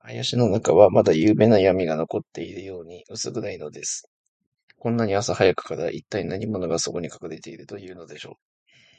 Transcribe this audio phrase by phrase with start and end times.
[0.00, 4.10] 林の中は、まだゆうべのやみが残っているように、うす暗いのです。
[4.78, 8.72] こんなに朝早くから、いったい何者が、そこにかくれているというのでしょう。